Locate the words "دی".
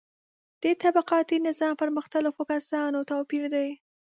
3.53-3.69